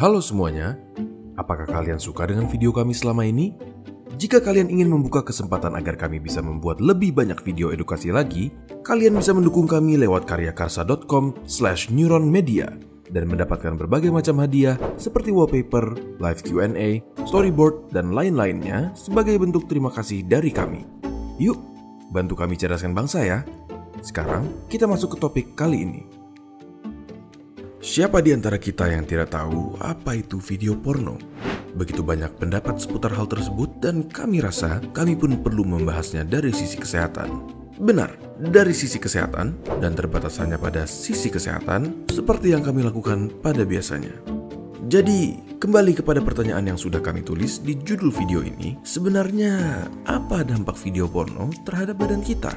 Halo 0.00 0.16
semuanya, 0.24 0.80
apakah 1.36 1.68
kalian 1.68 2.00
suka 2.00 2.24
dengan 2.24 2.48
video 2.48 2.72
kami 2.72 2.96
selama 2.96 3.20
ini? 3.20 3.52
Jika 4.16 4.40
kalian 4.40 4.72
ingin 4.72 4.88
membuka 4.88 5.20
kesempatan 5.20 5.76
agar 5.76 6.00
kami 6.00 6.16
bisa 6.16 6.40
membuat 6.40 6.80
lebih 6.80 7.12
banyak 7.12 7.36
video 7.44 7.68
edukasi 7.68 8.08
lagi, 8.08 8.48
kalian 8.80 9.20
bisa 9.20 9.36
mendukung 9.36 9.68
kami 9.68 10.00
lewat 10.00 10.24
karyakarsa.com 10.24 11.44
slash 11.44 11.92
neuronmedia 11.92 12.72
dan 13.12 13.28
mendapatkan 13.28 13.76
berbagai 13.76 14.08
macam 14.08 14.40
hadiah 14.40 14.80
seperti 14.96 15.36
wallpaper, 15.36 15.92
live 16.16 16.40
Q&A, 16.48 17.04
storyboard, 17.28 17.92
dan 17.92 18.16
lain-lainnya 18.16 18.96
sebagai 18.96 19.36
bentuk 19.36 19.68
terima 19.68 19.92
kasih 19.92 20.24
dari 20.24 20.48
kami. 20.48 20.80
Yuk, 21.36 21.60
bantu 22.08 22.40
kami 22.40 22.56
cerdaskan 22.56 22.96
bangsa 22.96 23.20
ya. 23.20 23.44
Sekarang 24.00 24.48
kita 24.72 24.88
masuk 24.88 25.12
ke 25.12 25.16
topik 25.20 25.46
kali 25.52 25.84
ini. 25.84 26.19
Siapa 27.80 28.20
di 28.20 28.28
antara 28.36 28.60
kita 28.60 28.92
yang 28.92 29.08
tidak 29.08 29.32
tahu 29.32 29.72
apa 29.80 30.12
itu 30.12 30.36
video 30.36 30.76
porno? 30.76 31.16
Begitu 31.72 32.04
banyak 32.04 32.36
pendapat 32.36 32.76
seputar 32.76 33.08
hal 33.16 33.24
tersebut 33.24 33.80
dan 33.80 34.04
kami 34.04 34.44
rasa 34.44 34.84
kami 34.92 35.16
pun 35.16 35.40
perlu 35.40 35.64
membahasnya 35.64 36.28
dari 36.28 36.52
sisi 36.52 36.76
kesehatan. 36.76 37.40
Benar, 37.80 38.20
dari 38.36 38.76
sisi 38.76 39.00
kesehatan 39.00 39.80
dan 39.80 39.96
terbatas 39.96 40.36
hanya 40.44 40.60
pada 40.60 40.84
sisi 40.84 41.32
kesehatan 41.32 42.04
seperti 42.12 42.52
yang 42.52 42.60
kami 42.60 42.84
lakukan 42.84 43.32
pada 43.40 43.64
biasanya. 43.64 44.12
Jadi, 44.84 45.40
kembali 45.56 46.04
kepada 46.04 46.20
pertanyaan 46.20 46.76
yang 46.76 46.76
sudah 46.76 47.00
kami 47.00 47.24
tulis 47.24 47.64
di 47.64 47.80
judul 47.80 48.12
video 48.12 48.44
ini, 48.44 48.76
sebenarnya 48.84 49.88
apa 50.04 50.44
dampak 50.44 50.76
video 50.84 51.08
porno 51.08 51.48
terhadap 51.64 51.96
badan 51.96 52.20
kita? 52.20 52.52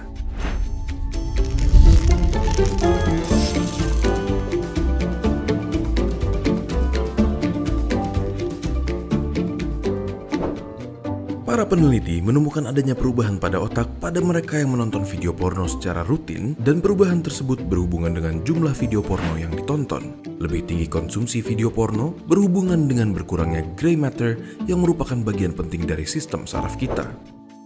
Para 11.64 11.80
peneliti 11.80 12.20
menemukan 12.20 12.68
adanya 12.68 12.92
perubahan 12.92 13.40
pada 13.40 13.56
otak 13.56 13.88
pada 14.04 14.20
mereka 14.20 14.60
yang 14.60 14.76
menonton 14.76 15.08
video 15.08 15.32
porno 15.32 15.64
secara 15.64 16.04
rutin 16.04 16.60
dan 16.60 16.84
perubahan 16.84 17.24
tersebut 17.24 17.64
berhubungan 17.72 18.12
dengan 18.12 18.44
jumlah 18.44 18.76
video 18.76 19.00
porno 19.00 19.40
yang 19.40 19.48
ditonton. 19.56 20.12
Lebih 20.44 20.68
tinggi 20.68 20.92
konsumsi 20.92 21.40
video 21.40 21.72
porno 21.72 22.20
berhubungan 22.28 22.84
dengan 22.92 23.16
berkurangnya 23.16 23.64
gray 23.80 23.96
matter 23.96 24.36
yang 24.68 24.84
merupakan 24.84 25.16
bagian 25.24 25.56
penting 25.56 25.88
dari 25.88 26.04
sistem 26.04 26.44
saraf 26.44 26.76
kita. 26.76 27.08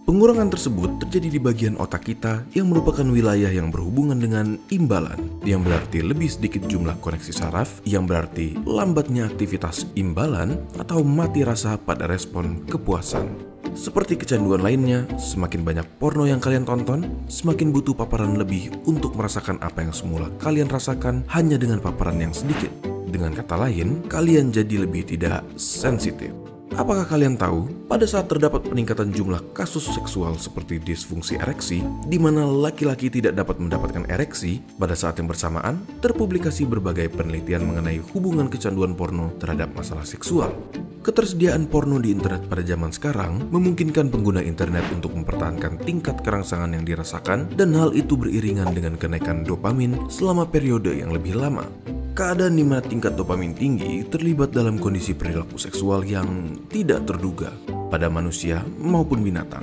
Pengurangan 0.06 0.54
tersebut 0.54 1.02
terjadi 1.02 1.34
di 1.34 1.40
bagian 1.42 1.74
otak 1.74 2.06
kita 2.06 2.46
yang 2.54 2.70
merupakan 2.70 3.02
wilayah 3.02 3.50
yang 3.50 3.74
berhubungan 3.74 4.22
dengan 4.22 4.62
imbalan, 4.70 5.42
yang 5.42 5.66
berarti 5.66 6.06
lebih 6.06 6.30
sedikit 6.30 6.70
jumlah 6.70 7.02
koneksi 7.02 7.34
saraf, 7.34 7.82
yang 7.82 8.06
berarti 8.06 8.54
lambatnya 8.62 9.26
aktivitas 9.26 9.90
imbalan 9.98 10.54
atau 10.78 11.02
mati 11.02 11.42
rasa 11.42 11.74
pada 11.82 12.06
respon 12.06 12.62
kepuasan. 12.70 13.47
Seperti 13.78 14.18
kecanduan 14.18 14.58
lainnya, 14.58 15.06
semakin 15.14 15.62
banyak 15.62 15.86
porno 16.02 16.26
yang 16.26 16.42
kalian 16.42 16.66
tonton, 16.66 17.06
semakin 17.30 17.70
butuh 17.70 17.94
paparan 17.94 18.34
lebih 18.34 18.74
untuk 18.90 19.14
merasakan 19.14 19.62
apa 19.62 19.86
yang 19.86 19.94
semula 19.94 20.26
kalian 20.42 20.66
rasakan 20.66 21.22
hanya 21.30 21.54
dengan 21.54 21.78
paparan 21.78 22.18
yang 22.18 22.34
sedikit. 22.34 22.74
Dengan 23.06 23.38
kata 23.38 23.54
lain, 23.54 24.02
kalian 24.10 24.50
jadi 24.50 24.82
lebih 24.82 25.06
tidak 25.06 25.46
sensitif. 25.54 26.47
Apakah 26.78 27.10
kalian 27.10 27.34
tahu, 27.34 27.66
pada 27.90 28.06
saat 28.06 28.30
terdapat 28.30 28.62
peningkatan 28.62 29.10
jumlah 29.10 29.50
kasus 29.50 29.82
seksual 29.90 30.38
seperti 30.38 30.78
disfungsi 30.78 31.34
ereksi, 31.34 31.82
di 32.06 32.22
mana 32.22 32.46
laki-laki 32.46 33.10
tidak 33.10 33.34
dapat 33.34 33.58
mendapatkan 33.58 34.06
ereksi, 34.06 34.62
pada 34.78 34.94
saat 34.94 35.18
yang 35.18 35.26
bersamaan, 35.26 35.82
terpublikasi 35.98 36.70
berbagai 36.70 37.10
penelitian 37.10 37.66
mengenai 37.66 37.98
hubungan 38.14 38.46
kecanduan 38.46 38.94
porno 38.94 39.34
terhadap 39.42 39.74
masalah 39.74 40.06
seksual. 40.06 40.54
Ketersediaan 41.02 41.66
porno 41.66 41.98
di 41.98 42.14
internet 42.14 42.46
pada 42.46 42.62
zaman 42.62 42.94
sekarang 42.94 43.50
memungkinkan 43.50 44.06
pengguna 44.14 44.38
internet 44.38 44.86
untuk 44.94 45.18
mempertahankan 45.18 45.82
tingkat 45.82 46.22
kerangsangan 46.22 46.78
yang 46.78 46.86
dirasakan 46.86 47.50
dan 47.58 47.74
hal 47.74 47.90
itu 47.90 48.14
beriringan 48.14 48.70
dengan 48.70 48.94
kenaikan 48.94 49.42
dopamin 49.42 49.98
selama 50.06 50.46
periode 50.46 50.94
yang 50.94 51.10
lebih 51.10 51.34
lama. 51.34 51.97
Keadaan 52.18 52.58
di 52.58 52.66
mana 52.66 52.82
tingkat 52.82 53.14
dopamin 53.14 53.54
tinggi 53.54 54.02
terlibat 54.02 54.50
dalam 54.50 54.74
kondisi 54.74 55.14
perilaku 55.14 55.54
seksual 55.54 56.02
yang 56.02 56.58
tidak 56.66 57.06
terduga 57.06 57.54
pada 57.94 58.10
manusia 58.10 58.58
maupun 58.74 59.22
binatang. 59.22 59.62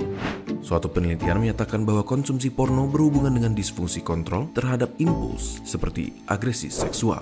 Suatu 0.64 0.88
penelitian 0.88 1.36
menyatakan 1.36 1.84
bahwa 1.84 2.00
konsumsi 2.00 2.48
porno 2.48 2.88
berhubungan 2.88 3.36
dengan 3.36 3.52
disfungsi 3.52 4.00
kontrol 4.00 4.48
terhadap 4.56 4.88
impuls 4.96 5.60
seperti 5.68 6.16
agresi 6.32 6.72
seksual. 6.72 7.20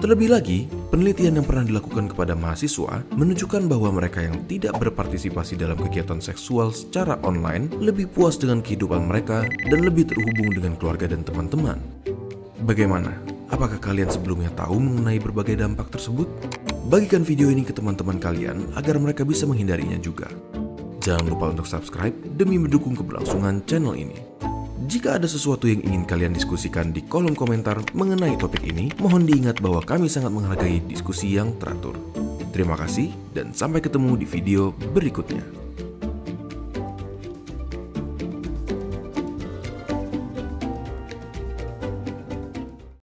Terlebih 0.00 0.32
lagi, 0.32 0.64
penelitian 0.88 1.36
yang 1.36 1.44
pernah 1.44 1.68
dilakukan 1.68 2.16
kepada 2.16 2.32
mahasiswa 2.32 3.04
menunjukkan 3.20 3.68
bahwa 3.68 4.00
mereka 4.00 4.24
yang 4.24 4.48
tidak 4.48 4.80
berpartisipasi 4.80 5.60
dalam 5.60 5.76
kegiatan 5.76 6.24
seksual 6.24 6.72
secara 6.72 7.20
online 7.20 7.68
lebih 7.84 8.08
puas 8.08 8.40
dengan 8.40 8.64
kehidupan 8.64 9.04
mereka 9.04 9.44
dan 9.44 9.84
lebih 9.84 10.08
terhubung 10.08 10.56
dengan 10.56 10.72
keluarga 10.80 11.04
dan 11.04 11.20
teman-teman. 11.20 11.76
Bagaimana? 12.64 13.29
Apakah 13.50 13.82
kalian 13.82 14.06
sebelumnya 14.06 14.48
tahu 14.54 14.78
mengenai 14.78 15.18
berbagai 15.18 15.58
dampak 15.58 15.90
tersebut? 15.90 16.30
Bagikan 16.86 17.26
video 17.26 17.50
ini 17.50 17.66
ke 17.66 17.74
teman-teman 17.74 18.22
kalian 18.22 18.70
agar 18.78 18.96
mereka 19.02 19.26
bisa 19.26 19.42
menghindarinya 19.42 19.98
juga. 19.98 20.30
Jangan 21.02 21.26
lupa 21.26 21.50
untuk 21.50 21.66
subscribe 21.66 22.14
demi 22.38 22.62
mendukung 22.62 22.94
keberlangsungan 22.94 23.66
channel 23.66 23.98
ini. 23.98 24.14
Jika 24.86 25.18
ada 25.18 25.26
sesuatu 25.26 25.66
yang 25.66 25.82
ingin 25.82 26.06
kalian 26.06 26.34
diskusikan 26.34 26.94
di 26.94 27.02
kolom 27.02 27.34
komentar 27.34 27.78
mengenai 27.94 28.38
topik 28.38 28.62
ini, 28.62 28.90
mohon 29.02 29.26
diingat 29.26 29.58
bahwa 29.58 29.82
kami 29.82 30.06
sangat 30.06 30.30
menghargai 30.30 30.82
diskusi 30.86 31.34
yang 31.34 31.54
teratur. 31.58 31.98
Terima 32.54 32.78
kasih 32.78 33.10
dan 33.34 33.50
sampai 33.50 33.82
ketemu 33.82 34.18
di 34.18 34.26
video 34.26 34.70
berikutnya. 34.94 35.59